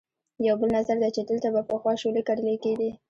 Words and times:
یو 0.47 0.55
بل 0.59 0.69
نظر 0.77 0.95
دی 1.01 1.09
چې 1.15 1.21
دلته 1.29 1.47
به 1.53 1.61
پخوا 1.69 1.93
شولې 2.01 2.21
کرلې 2.27 2.55
کېدې. 2.63 2.89